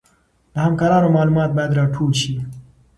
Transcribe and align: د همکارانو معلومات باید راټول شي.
د 0.53 0.55
همکارانو 0.65 1.13
معلومات 1.15 1.49
باید 1.55 1.75
راټول 1.79 2.11
شي. 2.21 2.33